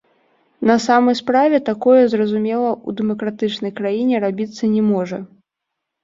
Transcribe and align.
На 0.69 0.75
самой 0.85 1.15
справе, 1.17 1.57
такое, 1.67 1.99
зразумела, 2.13 2.71
у 2.89 2.93
дэмакратычнай 3.01 3.73
краіне 3.81 4.15
рабіцца 4.23 4.71
не 4.73 4.81
можа. 4.89 5.21